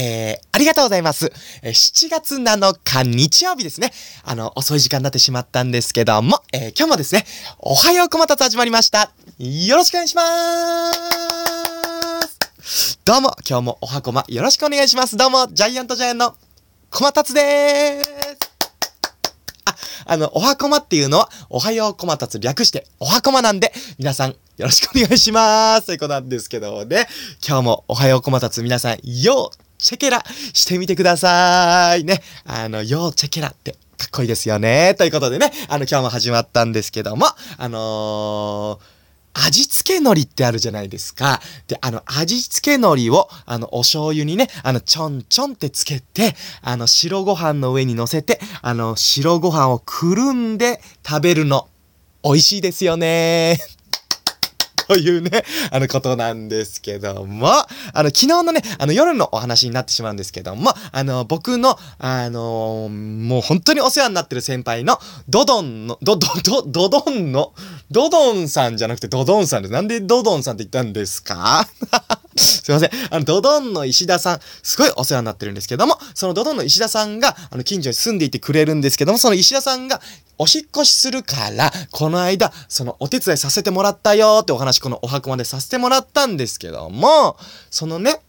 [0.00, 1.30] えー、ありがとうございます。
[1.62, 3.92] えー、7月7日日曜日ですね。
[4.24, 7.26] あの、遅い時間になってしまったんですけども、えー、今日もですね、
[7.58, 9.12] おはようこまたつ始まりました。
[9.38, 10.90] よろしくお願いしま
[12.22, 15.18] すどうも、今日もおはこまよろしくお願いします。
[15.18, 16.34] どうも、ジャイアントジャイアンの
[16.90, 18.10] こまたつでーす。
[19.66, 19.76] あ、
[20.06, 25.88] あの、おはこまっていうのは、おはようこまたつ略して、おはこまなんで、皆さん、よろしくお願いします。
[25.88, 27.06] ということなんですけどね、
[27.46, 32.04] 今日もおはようこまたつ皆さん、ようチェケラしてみてください。
[32.04, 32.22] ね。
[32.44, 34.94] あの、よーチェケラってかっこいいですよね。
[34.96, 37.26] ということでね、あの、今日も始まったんですけども、
[37.58, 39.00] あのー
[39.32, 41.40] 味付け海苔ってあるじゃないですか。
[41.68, 51.68] で、あの、味付け海苔を、あの、お醤油にね、あの、ちょんちょんってつけて、あの、白ご飯の上に乗せて、あの、白ご飯をくるんで食べるの。
[52.24, 53.58] 美味しいですよね。
[54.90, 67.54] というね、あのことなんですけども、あの、昨日のね、あの夜のお話になってしまうんですけども、あの、僕の、あのもう本当にお世話になってる先輩の、ドドンの、ドド、ド、ドドンの、
[67.90, 69.72] ドドンさんじゃなくてドドンさんです。
[69.72, 71.66] なんでドドンさんって言ったんですか？
[72.36, 72.90] すいません。
[73.10, 80.00] あの、ドドンの石田さん、すごいお世話になってるんですけども、そのドドンの石田さんが、あの、近所に住んでいてくれるんですけども、その石田さんが、
[80.38, 87.36] お引っ越しするから、この間、そのお手伝いさせてもらったよってお話、このお箱までさせてもらったんですけども、
[87.70, 88.20] そのね、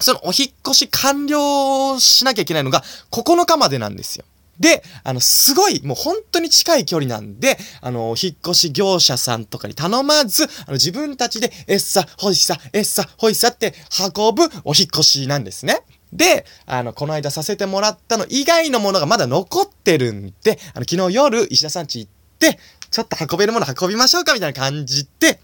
[0.00, 4.24] そのお引っ越し完了しなきゃいけないのが9日までなんですよ。
[4.60, 13.74] で、あの、すごい、もう本当に近い距離なんで、あの、引っ越し業者さんとかに頼まず、あの、自分たちで、エッサ、ホイッサ、エッサ、ホイサって
[14.16, 15.82] 運ぶお引っ越しなんですね。
[16.12, 22.58] で、あの、この間させてもらったの以外のものがまだ残ってるんで、あの、昨日夜、石田さん家行って、
[22.90, 25.40] ちょっと運べるもの運びましょうかみたいな感じで、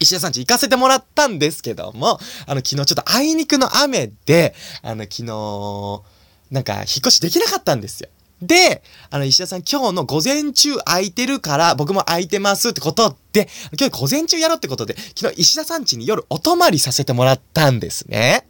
[0.00, 6.02] 石田さん家行かせてもらったんですけども、あの、昨日ちょっとあいにくの雨で、あの、昨日、
[6.50, 8.08] なんか、引っ越しできなかったんですよ。
[8.42, 13.48] で、あの、石田さん今日の午前中空いてるから、僕も空いてますってことで、
[13.78, 18.46] 今日午前中やろうってことで、昨日石田さん家に夜お泊まりさせてもらったんですね。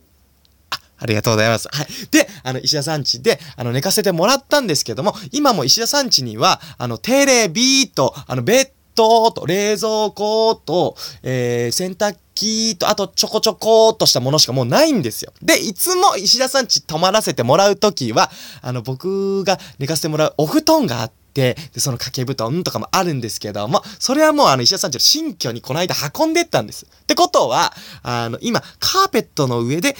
[0.70, 1.68] あ、ありがとうございます。
[1.70, 1.86] はい。
[2.10, 15.32] で、あの、石田さん家で、あの、寝かせてもらったんですけども、今も石田さん家には、あの、テレビと、あの、ベッドと、冷蔵庫と、えー、洗濯機と、あとちょこちょこっとしたものしかもうないんですよ。
[15.42, 18.30] で、いつも石田さん家泊まらせてもらうときは、
[18.62, 26.86] あの、僕が寝かせてもらうお布団があって、で、その掛け布団とかもあるんですけども、それはもうあの石田さんちの新居にこの間運んでったんです。
[26.86, 29.96] ってことは、あの、今、カーペットの上で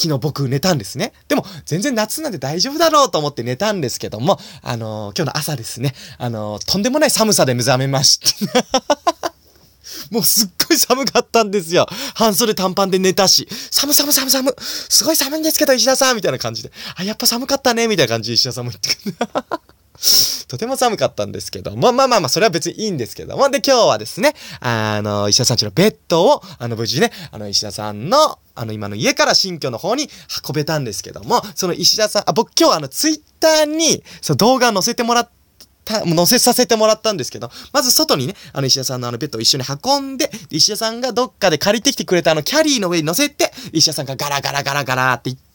[0.00, 1.12] 昨日僕寝たんですね。
[1.28, 8.26] でも、全然夏なんで大丈夫だろうと思って寝たんですけども、あのー、今日の朝ですね、あのー、とんでもない寒さで目覚めまして。
[10.10, 11.86] もうすっごい寒かったんですよ。
[12.14, 16.72] 半袖短パンで寝たし、寒寒寒寒すごい寒いんですけど、石田さんみたいな感じで。
[16.96, 19.16] あ、やっぱ寒かったねみたいな感じで石田さんも言ってくる。
[20.50, 30.10] とても寒かったんですけども、まあまあまあ、それは別にいいんですけども、で、今日はですね、あの、石田さんちのベッドを、あの、無事ね、あの、石田さんの、あの、今の家から新居の方に
[30.44, 35.30] 運べたんですけども、その石田さん、あ、僕今日あの、ツイッターに、その動画載せてもらって、
[35.84, 45.49] 載せさせてもらったんですけど、まず外にね、あの石田さんのあのベッドを一緒に運んで、石田さんがどっかで借りてきてくれたあのキャリーの上に乗せて、石田さんがガラガラガラガラって言って、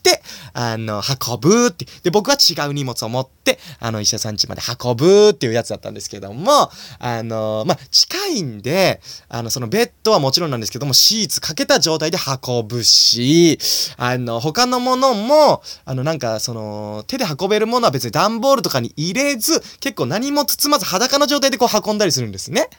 [0.54, 1.86] あの、運ぶって。
[2.04, 13.60] で、僕は違う荷物を持って、あの、医者さん家まで運ぶっていうやつだったんですけども、あの、まあ、近いんで、あの、そのベッドはもちろんなんですけども、シーツかけた状態で運ぶし、
[13.98, 22.70] あの、他のものも、あの、なんか、その、手で運べるものは別に段ボールとかに入れず、結構何も包まず裸の状態でこう運んだりするんですね。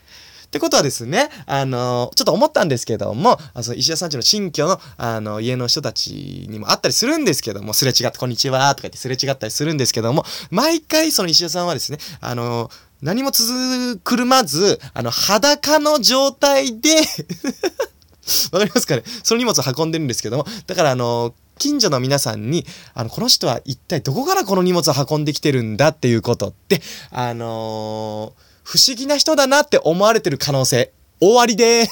[0.47, 12.71] ってことはですね、あの、ちょっと思ったんですけども、あの石田さんちの新居の、あの、家の人たちにもあったりするんですけども、すれ違って、こんにちは、とか言ってすれ違ったりするんですけども、毎回その石田さんはですね、あの、
[13.03, 16.91] 何も続くるまず、あの、裸の状態で
[18.53, 19.03] わかりますかね？
[19.23, 31.89] その荷物を運んでるんですけども、だからあの、近所の皆さんに、あの、この人は一体どこからこの荷物を運んできてるんだっていうことって、あのー不思議な人だなって思われてる可能性、終わりでー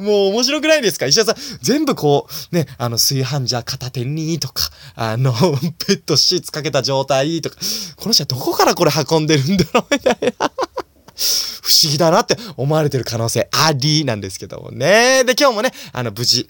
[0.02, 1.06] もう面白くないですか？
[1.06, 5.32] 石田さん、全部こう、ね、あの、炊飯ジャー片手にとか、あの、
[5.86, 7.56] ペットシーツかけた状態とか、
[7.96, 10.50] この人はどこからこれ運んでるんだろうみたいな。
[11.62, 15.22] 不思議だなって思われてる可能性ありなんですけどもね。
[15.24, 16.48] で、今日もね、あの、無事、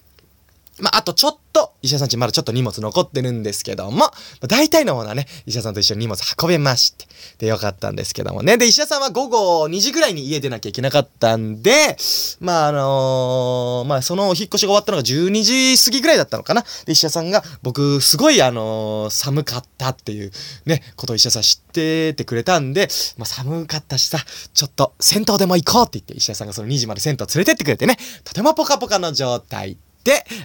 [0.81, 4.11] まあ、あとちょっと、石田さんちまだちょっと荷物残ってるんですけども、まあ、
[4.47, 7.05] 大体のものはね、石田さんと一緒に荷物運べまして、
[7.37, 8.57] で、よかったんですけどもね。
[8.57, 11.97] で、石田さんは午後2時ぐらいに家出なきゃいけなかったんで、
[12.39, 16.63] まあ、あのー、まあ、その引っ越しが終わったのが12時過ぎぐらいだったのかな。
[16.85, 20.31] で、石田さんが、僕、すごい、あのー、寒かったっていう
[20.65, 22.87] ね、ことを石田さん知っててくれたんで、
[23.17, 24.17] まあ、寒かったしさ、
[24.53, 29.77] ちょっと銭湯でも行こうって言って、石田さんがその2時まで銭湯連れてってくれてね、とてもポカポカの状態、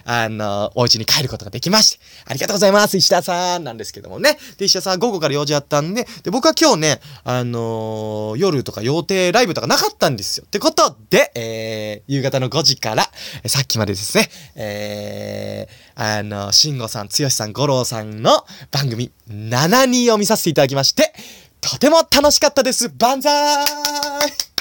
[0.05, 4.37] あの、お家に帰ることができまして、ありがとうございます、石田さんなんですけどもね。
[4.57, 10.45] で、石田さん午後から用事あったんで、で、僕は今日ね、あのー、夜とか予定ライブとかなかったんですよ。
[10.45, 13.09] ってことで、えー、夕方の5時から、
[13.47, 21.13] さっきまでですね、えー、あの、慎吾さん、剛さん、五郎さんの番組、7人を見させていただきまして、
[21.61, 22.89] とても楽しかったです。
[22.97, 24.56] 万歳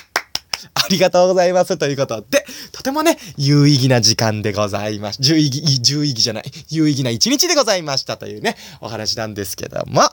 [0.87, 1.77] ありがとうございます。
[1.77, 10.13] ということで、とてもね、有意義な時間でございまし、有意義、有意義じゃない、有意義な一日でございましたというね、お話なんですけども、あ、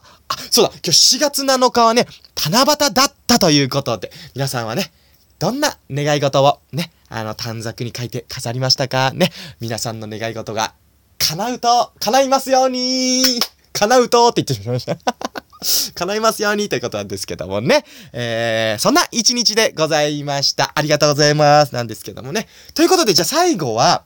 [0.50, 4.92] そうだ、今日4月7日はね、七夕だったということで、皆さんはね、
[5.38, 10.74] どんな願い事をね、あの、短冊に書いて飾りましたかね、皆さんの願い事が
[11.20, 13.24] 叶うと、叶いますように。
[13.74, 15.33] 叶うとって言ってしまいました。
[15.96, 17.86] 叶いますようにということなんですけどもね。
[18.12, 20.72] えー、そんな一日でございました。
[20.76, 21.74] ありがとうございます。
[21.74, 22.48] なんですけどもね。
[22.74, 24.04] ということで、じゃあ最後は、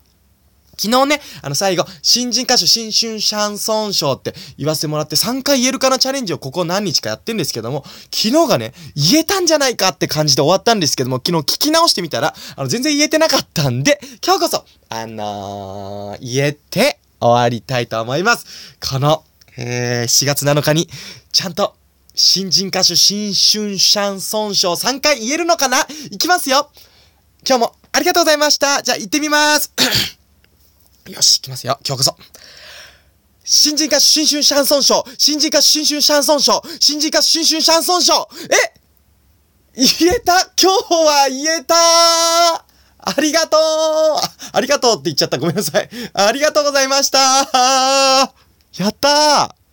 [0.80, 7.83] 昨日ね、あの最後、新人歌手新春シャンソン賞って言わせてもらって3回言えるかなチャレンジをここ何日かやってんですけども、
[8.13, 18.77] 昨日がね、言えたんじゃないかって感じで終わったんですけども、昨日聞き直してみたら、あの全然言えてなかったんで、今日こそ、あのー、言えて終わりたいと思います。
[18.80, 19.24] この、
[19.57, 20.88] えー、4月7日に、
[21.31, 21.75] ちゃんと、
[22.19, 25.86] 新人歌手新春シャンソン賞3回言えるのかな？
[26.09, 26.71] いきますよ。
[27.48, 28.81] 今日もありがとうございました。
[28.81, 29.71] じゃあ行ってみます。
[31.07, 31.80] よし、行きますよ。
[31.86, 32.18] 今日こそ。
[33.44, 35.06] 新人歌手新春シャンソン賞。
[35.18, 36.63] 新人歌手新春シャンソン賞。
[36.80, 38.27] 新人歌手新春シャンソン賞。
[38.50, 38.80] え？
[39.75, 40.51] 言えた？
[40.60, 41.75] 今日は言えた？
[41.75, 43.60] ありがとう。
[44.53, 45.38] ありがとうって言っちゃった。
[45.38, 45.89] ごめんなさい。
[46.15, 48.33] ありがとうございました。
[48.77, 49.66] やったー